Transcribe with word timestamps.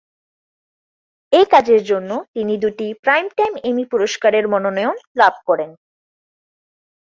এই 1.33 1.45
কাজের 1.45 1.81
জন্য 1.83 2.11
তিনি 2.35 2.53
দুটি 2.57 2.87
প্রাইমটাইম 3.03 3.53
এমি 3.63 3.83
পুরস্কারের 3.91 4.45
মনোনয়ন 4.47 4.97
লাভ 5.15 5.33
করেন। 5.47 5.71